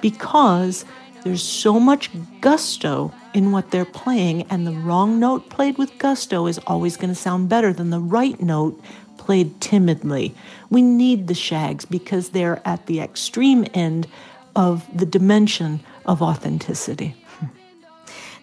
Because 0.00 0.86
there's 1.24 1.42
so 1.42 1.78
much 1.78 2.08
gusto 2.40 3.12
in 3.34 3.52
what 3.52 3.70
they're 3.72 3.84
playing, 3.84 4.42
and 4.44 4.66
the 4.66 4.72
wrong 4.72 5.18
note 5.18 5.50
played 5.50 5.76
with 5.76 5.98
gusto 5.98 6.46
is 6.46 6.58
always 6.66 6.96
going 6.96 7.10
to 7.10 7.14
sound 7.14 7.50
better 7.50 7.72
than 7.72 7.90
the 7.90 8.00
right 8.00 8.40
note 8.40 8.80
played 9.18 9.60
timidly. 9.60 10.34
We 10.70 10.80
need 10.80 11.26
the 11.26 11.34
shaggs 11.34 11.84
because 11.84 12.30
they're 12.30 12.62
at 12.64 12.86
the 12.86 13.00
extreme 13.00 13.66
end 13.74 14.06
of 14.54 14.86
the 14.96 15.04
dimension 15.04 15.80
of 16.06 16.22
authenticity. 16.22 17.16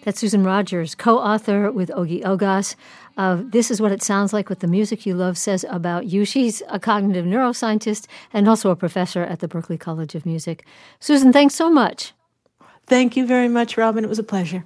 That's 0.04 0.20
Susan 0.20 0.44
Rogers, 0.44 0.94
co 0.94 1.18
author 1.18 1.72
with 1.72 1.88
Ogi 1.88 2.22
Ogas 2.22 2.76
This 3.16 3.70
is 3.70 3.80
What 3.80 3.92
It 3.92 4.02
Sounds 4.02 4.32
Like 4.32 4.50
What 4.50 4.60
the 4.60 4.66
Music 4.66 5.06
You 5.06 5.14
Love 5.14 5.38
Says 5.38 5.64
About 5.68 6.06
You. 6.06 6.24
She's 6.24 6.62
a 6.68 6.78
cognitive 6.80 7.24
neuroscientist 7.24 8.06
and 8.32 8.48
also 8.48 8.70
a 8.70 8.76
professor 8.76 9.22
at 9.22 9.40
the 9.40 9.48
Berklee 9.48 9.78
College 9.78 10.14
of 10.14 10.26
Music. 10.26 10.66
Susan, 11.00 11.32
thanks 11.32 11.54
so 11.54 11.70
much. 11.70 12.12
Thank 12.86 13.16
you 13.16 13.26
very 13.26 13.48
much, 13.48 13.76
Robin. 13.76 14.04
It 14.04 14.08
was 14.08 14.18
a 14.18 14.24
pleasure. 14.24 14.64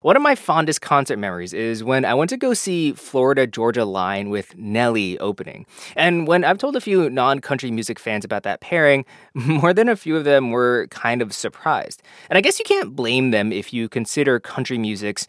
One 0.00 0.14
of 0.14 0.22
my 0.22 0.36
fondest 0.36 0.80
concert 0.80 1.18
memories 1.18 1.52
is 1.52 1.82
when 1.82 2.04
I 2.04 2.14
went 2.14 2.30
to 2.30 2.36
go 2.36 2.54
see 2.54 2.92
Florida 2.92 3.48
Georgia 3.48 3.84
Line 3.84 4.30
with 4.30 4.56
Nelly 4.56 5.18
opening. 5.18 5.66
And 5.96 6.28
when 6.28 6.44
I've 6.44 6.58
told 6.58 6.76
a 6.76 6.80
few 6.80 7.10
non 7.10 7.40
country 7.40 7.72
music 7.72 7.98
fans 7.98 8.24
about 8.24 8.44
that 8.44 8.60
pairing, 8.60 9.04
more 9.34 9.74
than 9.74 9.88
a 9.88 9.96
few 9.96 10.16
of 10.16 10.22
them 10.22 10.52
were 10.52 10.86
kind 10.90 11.20
of 11.20 11.32
surprised. 11.32 12.00
And 12.30 12.38
I 12.38 12.40
guess 12.40 12.60
you 12.60 12.64
can't 12.64 12.94
blame 12.94 13.32
them 13.32 13.52
if 13.52 13.72
you 13.72 13.88
consider 13.88 14.38
country 14.38 14.78
music's 14.78 15.26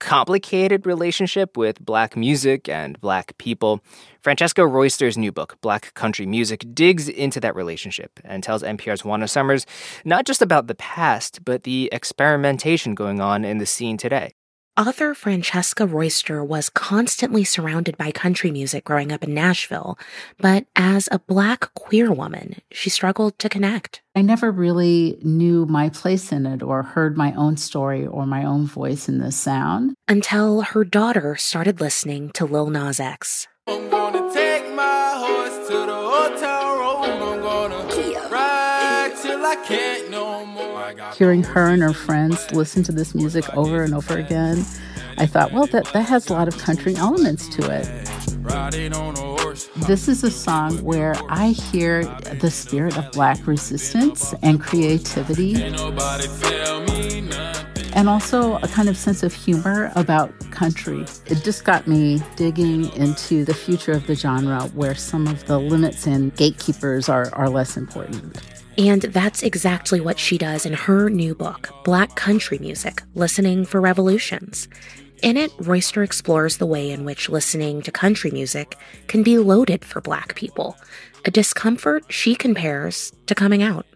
complicated 0.00 0.84
relationship 0.84 1.56
with 1.56 1.82
black 1.82 2.14
music 2.14 2.68
and 2.68 3.00
black 3.00 3.38
people. 3.38 3.80
Francesca 4.24 4.66
Royster's 4.66 5.18
new 5.18 5.30
book, 5.30 5.58
Black 5.60 5.92
Country 5.92 6.24
Music, 6.24 6.64
digs 6.72 7.10
into 7.10 7.40
that 7.40 7.54
relationship 7.54 8.18
and 8.24 8.42
tells 8.42 8.62
NPR's 8.62 9.04
Juana 9.04 9.28
Summers 9.28 9.66
not 10.02 10.24
just 10.24 10.40
about 10.40 10.66
the 10.66 10.74
past, 10.74 11.44
but 11.44 11.64
the 11.64 11.90
experimentation 11.92 12.94
going 12.94 13.20
on 13.20 13.44
in 13.44 13.58
the 13.58 13.66
scene 13.66 13.98
today. 13.98 14.32
Author 14.78 15.12
Francesca 15.12 15.86
Royster 15.86 16.42
was 16.42 16.70
constantly 16.70 17.44
surrounded 17.44 17.98
by 17.98 18.10
country 18.12 18.50
music 18.50 18.84
growing 18.84 19.12
up 19.12 19.22
in 19.22 19.34
Nashville, 19.34 19.98
but 20.38 20.64
as 20.74 21.06
a 21.12 21.18
black 21.18 21.74
queer 21.74 22.10
woman, 22.10 22.62
she 22.72 22.88
struggled 22.88 23.38
to 23.40 23.50
connect. 23.50 24.00
I 24.16 24.22
never 24.22 24.50
really 24.50 25.18
knew 25.22 25.66
my 25.66 25.90
place 25.90 26.32
in 26.32 26.46
it 26.46 26.62
or 26.62 26.82
heard 26.82 27.18
my 27.18 27.34
own 27.34 27.58
story 27.58 28.06
or 28.06 28.24
my 28.24 28.42
own 28.42 28.66
voice 28.66 29.06
in 29.06 29.18
this 29.18 29.36
sound. 29.36 29.92
Until 30.08 30.62
her 30.62 30.82
daughter 30.82 31.36
started 31.36 31.78
listening 31.78 32.30
to 32.30 32.46
Lil 32.46 32.70
Nas 32.70 32.98
X. 32.98 33.48
I'm 33.66 33.88
gonna 33.88 34.30
take 34.32 34.70
my 34.74 35.12
horse 35.16 35.68
to 35.68 35.72
the 35.72 35.94
old 35.94 36.38
town 36.38 36.78
road. 36.78 37.04
I'm 37.04 37.40
gonna 37.40 38.28
ride 38.28 39.12
till 39.22 39.44
I 39.44 39.56
can't 39.66 40.10
no 40.10 40.44
more. 40.44 40.94
Hearing 41.16 41.42
her 41.42 41.68
and 41.68 41.80
her 41.82 41.94
friends 41.94 42.52
listen 42.52 42.82
to 42.82 42.92
this 42.92 43.14
music 43.14 43.44
over 43.56 43.82
and 43.82 43.94
over 43.94 44.18
again, 44.18 44.66
I 45.16 45.24
thought, 45.24 45.52
well, 45.52 45.66
that, 45.68 45.86
that 45.94 46.02
has 46.02 46.28
a 46.28 46.34
lot 46.34 46.46
of 46.46 46.58
country 46.58 46.94
elements 46.96 47.48
to 47.56 47.70
it. 47.70 47.88
riding 48.42 48.92
on 48.92 49.16
a 49.16 49.20
horse. 49.20 49.70
This 49.86 50.08
is 50.08 50.22
a 50.24 50.30
song 50.30 50.82
where 50.84 51.14
I 51.30 51.48
hear 51.48 52.04
the 52.40 52.50
spirit 52.50 52.98
of 52.98 53.10
Black 53.12 53.46
resistance 53.46 54.34
and 54.42 54.60
creativity. 54.60 55.54
And 57.94 58.08
also 58.08 58.56
a 58.56 58.68
kind 58.68 58.88
of 58.88 58.96
sense 58.96 59.22
of 59.22 59.32
humor 59.32 59.90
about 59.94 60.32
country. 60.50 61.06
It 61.26 61.42
just 61.44 61.64
got 61.64 61.86
me 61.86 62.20
digging 62.36 62.92
into 62.94 63.44
the 63.44 63.54
future 63.54 63.92
of 63.92 64.06
the 64.06 64.14
genre 64.14 64.64
where 64.74 64.94
some 64.94 65.26
of 65.28 65.46
the 65.46 65.58
limits 65.58 66.06
and 66.06 66.34
gatekeepers 66.36 67.08
are, 67.08 67.32
are 67.34 67.48
less 67.48 67.76
important. 67.76 68.42
And 68.76 69.02
that's 69.02 69.44
exactly 69.44 70.00
what 70.00 70.18
she 70.18 70.36
does 70.36 70.66
in 70.66 70.72
her 70.72 71.08
new 71.08 71.34
book, 71.34 71.70
Black 71.84 72.16
Country 72.16 72.58
Music 72.58 73.02
Listening 73.14 73.64
for 73.64 73.80
Revolutions. 73.80 74.68
In 75.22 75.36
it, 75.36 75.52
Royster 75.58 76.02
explores 76.02 76.56
the 76.56 76.66
way 76.66 76.90
in 76.90 77.04
which 77.04 77.28
listening 77.28 77.82
to 77.82 77.92
country 77.92 78.32
music 78.32 78.76
can 79.06 79.22
be 79.22 79.38
loaded 79.38 79.84
for 79.84 80.00
Black 80.00 80.34
people, 80.34 80.76
a 81.24 81.30
discomfort 81.30 82.04
she 82.12 82.34
compares 82.34 83.12
to 83.26 83.34
coming 83.34 83.62
out. 83.62 83.86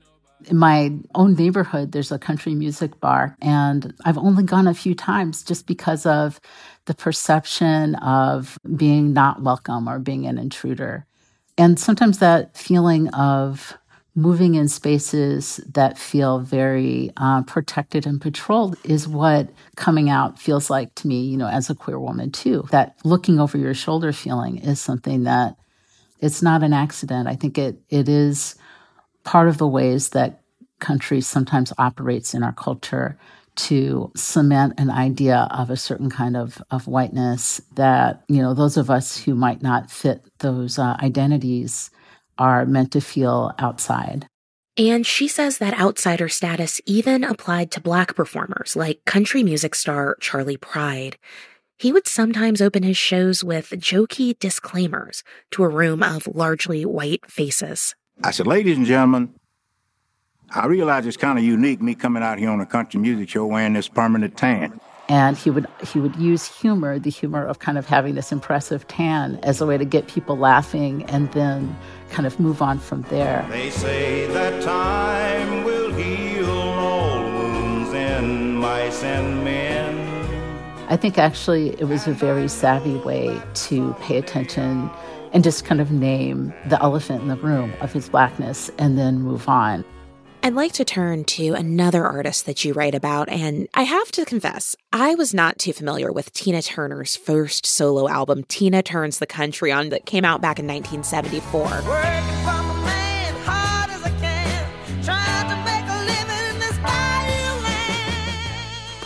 In 0.46 0.56
my 0.56 0.92
own 1.14 1.34
neighborhood, 1.34 1.92
there's 1.92 2.12
a 2.12 2.18
country 2.18 2.54
music 2.54 3.00
bar, 3.00 3.36
and 3.42 3.92
I've 4.04 4.18
only 4.18 4.44
gone 4.44 4.66
a 4.66 4.74
few 4.74 4.94
times 4.94 5.42
just 5.42 5.66
because 5.66 6.06
of 6.06 6.40
the 6.86 6.94
perception 6.94 7.96
of 7.96 8.58
being 8.76 9.12
not 9.12 9.42
welcome 9.42 9.88
or 9.88 9.98
being 9.98 10.26
an 10.26 10.38
intruder. 10.38 11.06
And 11.58 11.78
sometimes 11.78 12.18
that 12.18 12.56
feeling 12.56 13.08
of 13.08 13.76
moving 14.14 14.56
in 14.56 14.68
spaces 14.68 15.60
that 15.74 15.96
feel 15.96 16.40
very 16.40 17.10
uh, 17.16 17.42
protected 17.42 18.06
and 18.06 18.20
patrolled 18.20 18.76
is 18.84 19.06
what 19.06 19.48
coming 19.76 20.10
out 20.10 20.38
feels 20.38 20.70
like 20.70 20.94
to 20.96 21.06
me, 21.06 21.20
you 21.20 21.36
know, 21.36 21.46
as 21.46 21.70
a 21.70 21.74
queer 21.74 22.00
woman 22.00 22.30
too. 22.30 22.64
That 22.70 22.96
looking 23.04 23.38
over 23.38 23.56
your 23.56 23.74
shoulder 23.74 24.12
feeling 24.12 24.58
is 24.58 24.80
something 24.80 25.24
that 25.24 25.56
it's 26.20 26.42
not 26.42 26.64
an 26.64 26.72
accident. 26.72 27.28
I 27.28 27.36
think 27.36 27.58
it 27.58 27.80
it 27.90 28.08
is 28.08 28.56
part 29.24 29.48
of 29.48 29.58
the 29.58 29.66
ways 29.66 30.10
that 30.10 30.42
country 30.78 31.20
sometimes 31.20 31.72
operates 31.78 32.34
in 32.34 32.42
our 32.42 32.52
culture 32.52 33.18
to 33.56 34.12
cement 34.14 34.74
an 34.78 34.90
idea 34.90 35.48
of 35.50 35.68
a 35.68 35.76
certain 35.76 36.08
kind 36.08 36.36
of, 36.36 36.62
of 36.70 36.86
whiteness 36.86 37.60
that, 37.74 38.22
you 38.28 38.40
know, 38.40 38.54
those 38.54 38.76
of 38.76 38.88
us 38.88 39.16
who 39.16 39.34
might 39.34 39.62
not 39.62 39.90
fit 39.90 40.24
those 40.38 40.78
uh, 40.78 40.96
identities 41.02 41.90
are 42.38 42.64
meant 42.64 42.92
to 42.92 43.00
feel 43.00 43.52
outside. 43.58 44.28
And 44.76 45.04
she 45.04 45.26
says 45.26 45.58
that 45.58 45.78
outsider 45.78 46.28
status 46.28 46.80
even 46.86 47.24
applied 47.24 47.72
to 47.72 47.80
black 47.80 48.14
performers 48.14 48.76
like 48.76 49.04
country 49.04 49.42
music 49.42 49.74
star 49.74 50.16
Charley 50.20 50.56
Pride. 50.56 51.18
He 51.78 51.90
would 51.90 52.06
sometimes 52.06 52.62
open 52.62 52.84
his 52.84 52.96
shows 52.96 53.42
with 53.42 53.70
jokey 53.70 54.38
disclaimers 54.38 55.24
to 55.50 55.64
a 55.64 55.68
room 55.68 56.04
of 56.04 56.28
largely 56.28 56.84
white 56.84 57.28
faces. 57.28 57.96
I 58.24 58.32
said, 58.32 58.46
ladies 58.48 58.76
and 58.76 58.84
gentlemen, 58.84 59.32
I 60.50 60.66
realize 60.66 61.06
it's 61.06 61.16
kind 61.16 61.38
of 61.38 61.44
unique 61.44 61.80
me 61.80 61.94
coming 61.94 62.22
out 62.22 62.38
here 62.38 62.50
on 62.50 62.60
a 62.60 62.66
country 62.66 62.98
music 62.98 63.28
show 63.28 63.46
wearing 63.46 63.74
this 63.74 63.86
permanent 63.86 64.36
tan. 64.36 64.80
And 65.08 65.38
he 65.38 65.50
would 65.50 65.66
he 65.86 66.00
would 66.00 66.16
use 66.16 66.44
humor, 66.46 66.98
the 66.98 67.10
humor 67.10 67.46
of 67.46 67.60
kind 67.60 67.78
of 67.78 67.86
having 67.86 68.14
this 68.14 68.30
impressive 68.32 68.86
tan, 68.88 69.38
as 69.42 69.60
a 69.60 69.66
way 69.66 69.78
to 69.78 69.84
get 69.84 70.06
people 70.06 70.36
laughing, 70.36 71.04
and 71.04 71.32
then 71.32 71.74
kind 72.10 72.26
of 72.26 72.38
move 72.38 72.60
on 72.60 72.78
from 72.78 73.02
there. 73.02 73.46
They 73.48 73.70
say 73.70 74.26
that 74.26 74.62
time 74.62 75.64
will 75.64 75.92
heal 75.94 76.50
all 76.50 77.22
wounds 77.22 77.94
in 77.94 78.56
mice 78.56 79.02
and 79.02 79.44
men. 79.44 80.08
I 80.90 80.96
think 80.96 81.18
actually 81.18 81.70
it 81.80 81.84
was 81.84 82.06
a 82.06 82.12
very 82.12 82.48
savvy 82.48 82.96
way 82.96 83.40
to 83.54 83.94
pay 84.00 84.18
attention 84.18 84.90
and 85.32 85.44
just 85.44 85.64
kind 85.64 85.80
of 85.80 85.90
name 85.90 86.52
the 86.66 86.82
elephant 86.82 87.22
in 87.22 87.28
the 87.28 87.36
room 87.36 87.72
of 87.80 87.92
his 87.92 88.08
blackness 88.08 88.70
and 88.78 88.98
then 88.98 89.20
move 89.20 89.48
on. 89.48 89.84
I'd 90.42 90.54
like 90.54 90.72
to 90.74 90.84
turn 90.84 91.24
to 91.24 91.54
another 91.54 92.06
artist 92.06 92.46
that 92.46 92.64
you 92.64 92.72
write 92.72 92.94
about, 92.94 93.28
and 93.28 93.68
I 93.74 93.82
have 93.82 94.12
to 94.12 94.24
confess, 94.24 94.76
I 94.92 95.16
was 95.16 95.34
not 95.34 95.58
too 95.58 95.72
familiar 95.72 96.12
with 96.12 96.32
Tina 96.32 96.62
Turner's 96.62 97.16
first 97.16 97.66
solo 97.66 98.08
album, 98.08 98.44
Tina 98.44 98.82
Turns 98.82 99.18
the 99.18 99.26
Country 99.26 99.72
On, 99.72 99.88
that 99.88 100.06
came 100.06 100.24
out 100.24 100.40
back 100.40 100.60
in 100.60 100.66
1974. 100.66 102.67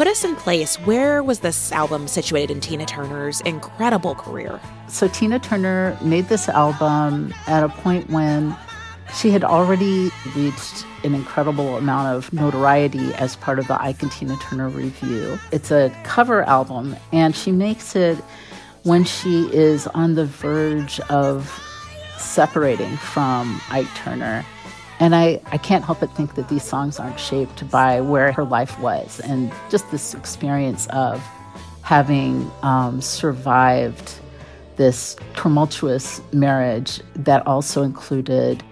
Put 0.03 0.11
us 0.11 0.25
in 0.25 0.35
place. 0.35 0.81
Where 0.81 1.23
was 1.23 1.39
this 1.39 1.71
album 1.71 2.09
situated 2.09 2.51
in 2.53 2.61
Tina 2.61 2.85
Turner's 2.87 3.41
incredible 3.43 4.17
career? 4.17 4.61
So, 4.89 5.07
Tina 5.07 5.39
Turner 5.39 5.97
made 6.03 6.27
this 6.27 6.49
album 6.49 7.33
at 7.47 7.63
a 7.63 7.69
point 7.69 8.11
when 8.11 8.57
she 9.15 9.31
had 9.31 9.45
already 9.45 10.11
reached 10.35 10.85
an 11.05 11.15
incredible 11.15 11.77
amount 11.77 12.09
of 12.09 12.33
notoriety 12.33 13.15
as 13.15 13.37
part 13.37 13.61
of 13.61 13.69
the 13.69 13.81
Ike 13.81 14.03
and 14.03 14.11
Tina 14.11 14.37
Turner 14.39 14.69
Revue. 14.71 15.39
It's 15.53 15.71
a 15.71 15.97
cover 16.03 16.43
album, 16.49 16.97
and 17.13 17.37
she 17.37 17.53
makes 17.53 17.95
it 17.95 18.19
when 18.83 19.05
she 19.05 19.45
is 19.53 19.87
on 19.87 20.17
the 20.17 20.27
verge 20.27 20.99
of 21.11 21.49
separating 22.19 22.97
from 22.97 23.61
Ike 23.71 23.95
Turner. 23.95 24.45
And 25.03 25.17
I, 25.17 25.41
I 25.47 25.59
can't 25.59 25.85
help 25.85 25.99
but 25.99 26.15
think 26.15 26.37
that 26.37 26.49
these 26.49 26.63
songs 26.63 27.01
aren't 27.01 27.19
shaped 27.19 27.69
by 27.69 28.01
where 28.01 28.31
her 28.31 28.45
life 28.45 28.79
was 28.79 29.19
and 29.19 29.53
just 29.69 29.91
this 29.91 30.15
experience 30.15 30.87
of 30.91 31.21
having 31.83 32.49
um, 32.63 33.01
survived 33.01 34.21
this 34.77 35.17
tumultuous 35.35 36.21
marriage 36.33 37.01
that 37.17 37.45
also 37.49 37.83
included 37.83 38.63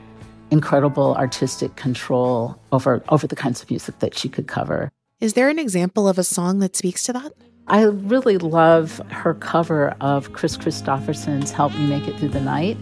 incredible 0.53 1.17
artistic 1.17 1.75
control 1.75 2.57
over 2.71 3.03
over 3.09 3.27
the 3.27 3.35
kinds 3.35 3.61
of 3.61 3.69
music 3.69 3.99
that 3.99 4.17
she 4.17 4.29
could 4.29 4.47
cover. 4.47 4.93
Is 5.19 5.33
there 5.33 5.49
an 5.49 5.59
example 5.59 6.09
of 6.09 6.17
a 6.17 6.23
song 6.23 6.61
that 6.61 6.77
speaks 6.77 7.03
to 7.07 7.13
that? 7.13 7.33
I 7.67 7.83
really 7.83 8.39
love 8.39 9.03
her 9.11 9.35
cover 9.35 9.97
of 10.01 10.33
Kris 10.33 10.57
Kristofferson's 10.57 11.51
Help 11.51 11.75
Me 11.75 11.89
Make 11.89 12.07
It 12.07 12.17
Through 12.21 12.29
the 12.29 12.41
Night. 12.41 12.77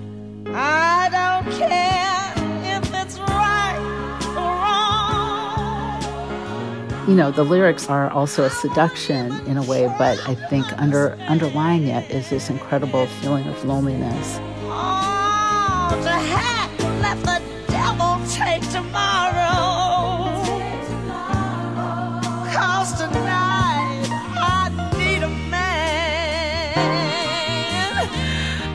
I 0.49 1.09
don't 1.11 1.59
care 1.59 1.88
You 7.08 7.14
know, 7.14 7.30
the 7.30 7.42
lyrics 7.42 7.88
are 7.88 8.10
also 8.10 8.44
a 8.44 8.50
seduction 8.50 9.32
in 9.46 9.56
a 9.56 9.62
way, 9.62 9.86
but 9.96 10.20
I 10.28 10.34
think 10.34 10.66
under 10.78 11.14
underlying 11.26 11.86
it 11.86 12.10
is 12.10 12.28
this 12.28 12.50
incredible 12.50 13.06
feeling 13.06 13.48
of 13.48 13.64
loneliness. 13.64 14.38
Oh, 14.64 15.98
to 16.02 16.10
heck, 16.10 16.70
let 17.00 17.18
the 17.24 17.40
devil 17.68 18.20
take 18.28 18.60
tomorrow. 18.70 20.36
Cause 22.52 22.92
tonight 22.98 24.06
I 24.36 24.68
need 24.98 25.22
a 25.22 25.30
man. 25.30 26.76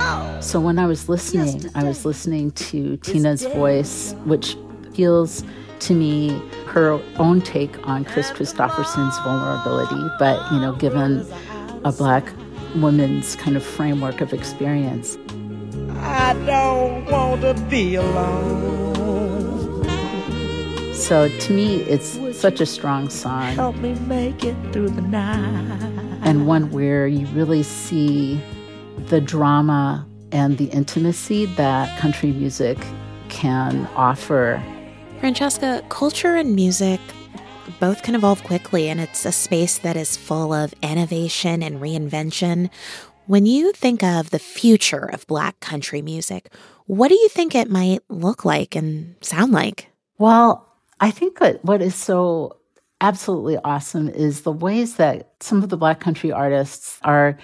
Oh. 0.02 0.40
So 0.42 0.60
when 0.60 0.80
I 0.80 0.88
was 0.88 1.08
listening, 1.08 1.70
I 1.76 1.84
was 1.84 2.04
listening 2.04 2.50
to 2.50 2.98
Tina's 2.98 3.46
voice, 3.46 4.16
which 4.26 4.58
feels 4.96 5.44
to 5.84 5.94
me 5.94 6.42
her 6.66 7.00
own 7.18 7.42
take 7.42 7.88
on 7.88 8.06
Kris 8.06 8.32
Kristofferson's 8.32 9.18
vulnerability, 9.20 10.10
but 10.18 10.52
you 10.52 10.60
know, 10.60 10.74
given 10.74 11.26
a 11.84 11.92
black 11.92 12.26
woman's 12.76 13.36
kind 13.36 13.56
of 13.56 13.64
framework 13.64 14.22
of 14.22 14.34
experience. 14.34 15.18
I 15.98 16.34
don't 16.46 17.06
want 17.06 17.42
to 17.42 17.54
be 17.70 17.96
alone. 17.96 19.84
So 20.94 21.28
to 21.28 21.54
me, 21.54 21.82
it's 21.82 22.18
such 22.38 22.62
a 22.62 22.66
strong 22.66 23.10
song. 23.10 23.56
Help 23.56 23.76
me 23.78 23.94
make 23.96 24.44
it 24.44 24.56
through 24.72 24.90
the 24.90 25.02
night. 25.02 25.82
And 26.24 26.48
one 26.48 26.72
where 26.72 27.08
you 27.08 27.28
really 27.28 27.64
see 27.64 28.42
the 29.08 29.20
drama 29.20 30.08
and 30.32 30.58
the 30.58 30.66
intimacy 30.66 31.46
that 31.46 32.00
country 32.00 32.32
music 32.32 32.78
can 33.28 33.88
offer. 33.96 34.64
Francesca, 35.24 35.82
culture 35.88 36.36
and 36.36 36.54
music 36.54 37.00
both 37.80 38.04
can 38.04 38.14
evolve 38.14 38.44
quickly, 38.44 38.90
and 38.90 39.00
it's 39.00 39.24
a 39.24 39.32
space 39.32 39.78
that 39.78 39.96
is 39.96 40.18
full 40.18 40.52
of 40.52 40.74
innovation 40.84 41.64
and 41.64 41.80
reinvention. 41.80 42.70
When 43.28 43.46
you 43.46 43.72
think 43.72 44.04
of 44.04 44.32
the 44.32 44.38
future 44.38 45.06
of 45.06 45.26
Black 45.28 45.58
country 45.62 46.02
music, 46.02 46.52
what 46.88 47.08
do 47.08 47.16
you 47.16 47.30
think 47.30 47.56
it 47.56 47.70
might 47.70 48.02
look 48.10 48.44
like 48.44 48.76
and 48.76 49.16
sound 49.22 49.54
like? 49.54 49.88
Well, 50.18 50.70
I 51.00 51.10
think 51.10 51.40
that 51.40 51.64
what 51.64 51.82
is 51.82 51.96
so 51.96 52.58
absolutely 53.00 53.56
awesome 53.64 54.10
is 54.10 54.42
the 54.42 54.52
ways 54.52 54.98
that 54.98 55.36
some 55.40 55.64
of 55.64 55.70
the 55.70 55.78
Black 55.78 56.02
country 56.02 56.34
artists 56.34 57.00
are 57.02 57.38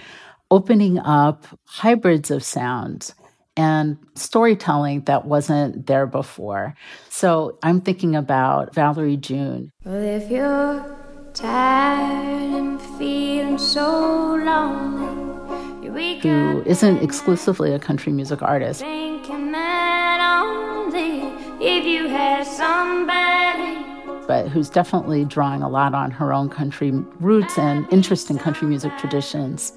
opening 0.52 1.00
up 1.00 1.48
hybrids 1.64 2.30
of 2.30 2.44
sound 2.44 3.14
and 3.60 3.98
storytelling 4.16 5.02
that 5.02 5.26
wasn't 5.26 5.86
there 5.86 6.08
before. 6.08 6.74
So 7.10 7.58
I'm 7.62 7.82
thinking 7.82 8.16
about 8.16 8.74
Valerie 8.74 9.18
June. 9.18 9.74
Well, 9.84 10.02
if 10.02 10.32
you're 10.32 10.98
tired 11.34 12.54
and 12.54 12.82
feeling 12.98 13.58
so 13.58 14.36
lonely, 14.36 16.22
who 16.22 16.64
isn't 16.66 17.04
exclusively 17.04 17.74
a 17.74 17.80
country 17.80 18.14
music 18.14 18.42
artist. 18.42 18.80
that 18.80 20.42
only 20.42 21.24
if 21.60 21.84
you 21.84 22.08
had 22.08 22.48
somebody. 22.48 24.26
But 24.26 24.48
who's 24.48 24.70
definitely 24.70 25.26
drawing 25.26 25.64
a 25.64 25.70
lot 25.70 25.94
on 25.94 26.12
her 26.12 26.32
own 26.32 26.48
country 26.48 26.92
roots 27.20 27.58
and 27.58 27.86
interest 27.92 28.30
in 28.30 28.38
country 28.38 28.70
music 28.70 28.98
traditions 28.98 29.74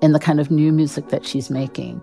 in 0.00 0.12
the 0.12 0.18
kind 0.18 0.40
of 0.40 0.50
new 0.50 0.72
music 0.72 1.08
that 1.08 1.26
she's 1.26 1.50
making. 1.50 2.00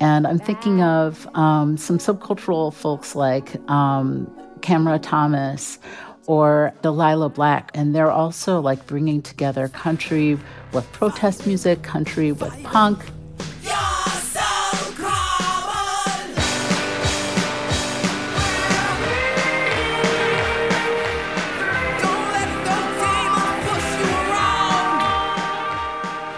And 0.00 0.26
I'm 0.26 0.38
thinking 0.38 0.82
of 0.82 1.26
um, 1.34 1.76
some 1.76 1.98
subcultural 1.98 2.72
folks 2.72 3.14
like 3.14 3.56
um, 3.70 4.26
Kamara 4.60 5.00
Thomas 5.00 5.78
or 6.26 6.72
Delilah 6.82 7.28
Black, 7.28 7.70
and 7.74 7.94
they're 7.94 8.10
also 8.10 8.60
like 8.60 8.86
bringing 8.86 9.20
together 9.20 9.68
country 9.68 10.38
with 10.72 10.90
protest 10.92 11.46
music, 11.46 11.82
country 11.82 12.32
with 12.32 12.62
punk. 12.62 12.98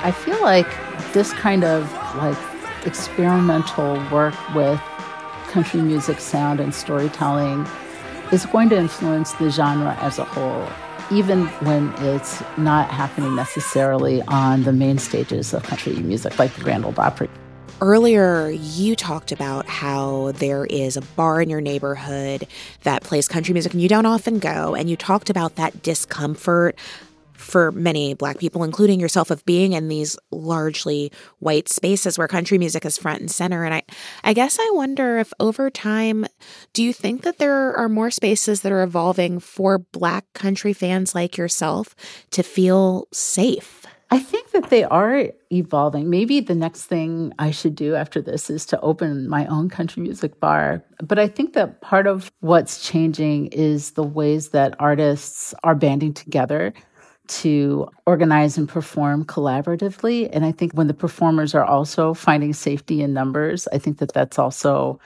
I 0.03 0.13
feel 0.13 0.41
like 0.41 0.69
this 1.13 1.33
kind 1.33 1.65
of 1.65 1.93
like 2.17 2.56
experimental 2.87 3.95
work 4.11 4.35
with 4.55 4.81
country 5.49 5.81
music 5.81 6.21
sound 6.21 6.61
and 6.61 6.75
storytelling 6.75 7.67
is 8.33 8.47
going 8.47 8.69
to 8.71 8.77
influence 8.77 9.33
the 9.35 9.51
genre 9.51 9.97
as 10.01 10.19
a 10.19 10.25
whole, 10.25 10.69
even 11.11 11.47
when 11.67 11.93
it's 12.05 12.43
not 12.57 12.91
happening 12.91 13.35
necessarily 13.37 14.23
on 14.23 14.63
the 14.65 14.73
main 14.73 14.99
stages 14.99 15.55
of 15.55 15.63
country 15.63 15.95
music, 15.95 16.39
like 16.39 16.53
the 16.55 16.63
Grand 16.63 16.85
Ole 16.85 16.95
Opry. 16.99 17.29
Earlier, 17.81 18.49
you 18.49 18.97
talked 18.97 19.33
about 19.33 19.67
how 19.67 20.33
there 20.37 20.65
is 20.65 20.97
a 20.97 21.03
bar 21.03 21.43
in 21.43 21.51
your 21.51 21.61
neighborhood 21.61 22.47
that 22.85 23.03
plays 23.03 23.29
country 23.29 23.53
music 23.53 23.75
and 23.75 23.83
you 23.83 23.89
don't 23.89 24.07
often 24.07 24.39
go. 24.39 24.75
And 24.75 24.89
you 24.89 24.97
talked 24.97 25.29
about 25.29 25.57
that 25.57 25.83
discomfort 25.83 26.79
for 27.37 27.73
many 27.73 28.15
Black 28.15 28.39
people, 28.39 28.65
including 28.65 29.01
yourself, 29.01 29.31
of 29.31 29.45
being 29.45 29.73
in 29.73 29.89
these 29.89 30.19
largely 30.31 31.13
white 31.39 31.69
spaces 31.69 32.19
where 32.19 32.29
country 32.29 32.59
music 32.59 32.85
is 32.85 32.99
front 32.99 33.21
and 33.21 33.31
center. 33.31 33.65
And 33.65 33.75
I, 33.75 33.83
I 34.25 34.33
guess 34.33 34.59
I 34.61 34.71
wonder 34.75 35.19
if 35.19 35.33
over 35.41 35.71
time, 35.71 36.27
do 36.73 36.83
you 36.83 36.93
think 36.93 37.23
that 37.23 37.39
there 37.39 37.75
are 37.77 37.89
more 37.89 38.11
spaces 38.11 38.63
that 38.63 38.73
are 38.73 38.83
evolving 38.83 39.41
for 39.41 39.79
Black 39.79 40.25
country 40.35 40.73
fans 40.73 41.15
like 41.15 41.37
yourself 41.37 41.95
to 42.31 42.43
feel 42.43 43.07
safe? 43.13 43.87
I 44.11 44.21
think 44.21 44.53
that 44.53 44.71
they 44.71 44.85
are 44.85 45.27
evolving. 45.51 46.09
Maybe 46.09 46.41
the 46.41 46.55
next 46.55 46.85
thing 46.85 47.33
I 47.41 47.51
should 47.51 47.75
do 47.75 47.97
after 47.97 48.23
this 48.23 48.49
is 48.49 48.65
to 48.67 48.81
open 48.81 49.29
my 49.29 49.47
own 49.47 49.69
country 49.69 50.01
music 50.01 50.39
bar. 50.39 50.85
But 51.03 51.19
I 51.19 51.27
think 51.27 51.55
that 51.55 51.81
part 51.81 52.07
of 52.07 52.31
what's 52.39 52.89
changing 52.89 53.47
is 53.47 53.93
the 53.93 54.05
ways 54.05 54.51
that 54.51 54.77
artists 54.79 55.55
are 55.65 55.75
banding 55.75 56.15
together 56.15 56.73
to 57.29 57.89
organize 58.07 58.59
and 58.59 58.69
perform 58.69 59.25
collaboratively. 59.25 60.29
And 60.33 60.45
I 60.45 60.53
think 60.53 60.73
when 60.73 60.87
the 60.87 60.95
performers 60.95 61.55
are 61.55 61.65
also 61.65 62.15
finding 62.15 62.53
safety 62.53 63.03
in 63.03 63.13
numbers, 63.13 63.69
I 63.73 63.79
think 63.79 63.99
that 63.99 64.13
that's 64.13 64.39
also 64.39 65.01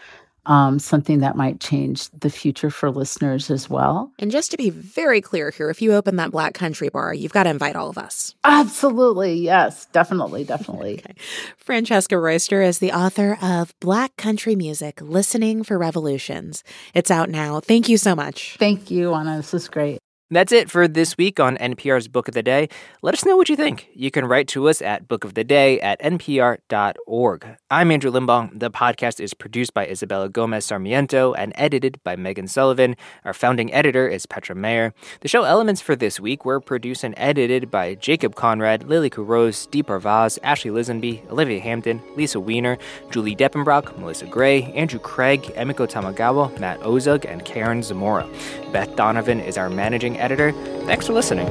um, 0.47 0.79
something 0.79 1.21
that 1.21 1.37
might 1.37 1.61
change 1.61 2.09
the 2.11 2.31
future 2.31 2.71
for 2.71 2.91
listeners 2.91 3.51
as 3.51 3.69
well. 3.69 4.11
And 4.19 4.31
just 4.31 4.51
to 4.51 4.57
be 4.57 4.71
very 4.71 5.21
clear 5.21 5.51
here, 5.51 5.71
if 5.71 5.83
you 5.83 5.93
open 5.95 6.17
that 6.17 6.31
Black 6.31 6.55
Country 6.55 6.89
Bar, 6.89 7.15
you've 7.15 7.33
got 7.33 7.45
to 7.45 7.51
invite 7.51 7.77
all 7.77 7.91
of 7.91 7.99
us. 7.99 8.35
Absolutely. 8.45 9.35
Yes, 9.35 9.87
definitely. 9.87 10.45
Definitely. 10.45 10.95
okay. 10.99 11.15
Francesca 11.57 12.19
Royster 12.19 12.63
is 12.63 12.79
the 12.79 12.93
author 12.93 13.39
of 13.43 13.75
Black 13.81 14.17
Country 14.17 14.57
Music 14.57 15.01
Listening 15.01 15.63
for 15.63 15.79
Revolutions. 15.79 16.65
It's 16.95 17.11
out 17.11 17.29
now. 17.29 17.61
Thank 17.61 17.89
you 17.89 17.99
so 17.99 18.17
much. 18.17 18.57
Thank 18.59 18.91
you, 18.91 19.15
Anna. 19.15 19.37
This 19.37 19.55
is 19.55 19.69
great. 19.69 20.01
That's 20.33 20.53
it 20.53 20.71
for 20.71 20.87
this 20.87 21.19
week 21.19 21.40
on 21.40 21.57
NPR's 21.57 22.07
Book 22.07 22.29
of 22.29 22.35
the 22.35 22.43
Day. 22.45 22.69
Let 23.03 23.14
us 23.14 23.25
know 23.25 23.37
what 23.37 23.49
you 23.49 23.57
think. 23.57 23.88
You 23.95 24.12
can 24.12 24.25
write 24.25 24.47
to 24.49 24.69
us 24.69 24.81
at 24.81 25.09
bookoftheday 25.09 25.83
at 25.83 26.01
npr.org. 26.01 27.57
I'm 27.69 27.90
Andrew 27.90 28.12
Limbong. 28.12 28.57
The 28.57 28.71
podcast 28.71 29.19
is 29.19 29.35
produced 29.35 29.75
by 29.75 29.88
Isabella 29.88 30.29
Gomez 30.29 30.66
Sarmiento 30.66 31.33
and 31.33 31.53
edited 31.57 32.01
by 32.05 32.14
Megan 32.14 32.47
Sullivan. 32.47 32.95
Our 33.25 33.33
founding 33.33 33.73
editor 33.73 34.07
is 34.07 34.27
Petra 34.27 34.55
Mayer. 34.55 34.95
The 35.21 35.27
show 35.27 35.43
elements 35.43 35.81
for 35.81 35.97
this 35.97 36.21
week 36.21 36.45
were 36.45 36.61
produced 36.61 37.03
and 37.03 37.14
edited 37.16 37.69
by 37.69 37.97
Jacob 37.97 38.37
Conrad, 38.37 38.85
Lily 38.85 39.11
Kurose, 39.11 39.69
Deep 39.69 39.88
Vaz, 39.88 40.38
Ashley 40.45 40.71
Lisenby, 40.71 41.29
Olivia 41.29 41.59
Hampton, 41.59 42.01
Lisa 42.14 42.38
Weiner, 42.38 42.79
Julie 43.11 43.35
Depenbrock, 43.35 43.99
Melissa 43.99 44.27
Gray, 44.27 44.62
Andrew 44.75 45.01
Craig, 45.01 45.43
Emiko 45.57 45.90
Tamagawa, 45.90 46.57
Matt 46.61 46.79
Ozug, 46.83 47.25
and 47.29 47.45
Karen 47.45 47.83
Zamora. 47.83 48.29
Beth 48.73 48.95
Donovan 48.95 49.40
is 49.40 49.59
our 49.59 49.69
managing 49.69 50.20
editor. 50.21 50.53
Thanks 50.87 51.07
for 51.07 51.13
listening. 51.13 51.49